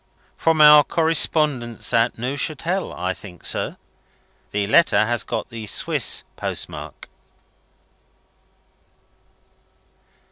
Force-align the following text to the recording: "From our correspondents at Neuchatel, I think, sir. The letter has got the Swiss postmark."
"From 0.35 0.61
our 0.61 0.83
correspondents 0.83 1.93
at 1.93 2.17
Neuchatel, 2.17 2.91
I 2.91 3.13
think, 3.13 3.45
sir. 3.45 3.77
The 4.49 4.65
letter 4.65 5.05
has 5.05 5.23
got 5.23 5.49
the 5.51 5.67
Swiss 5.67 6.23
postmark." 6.37 7.07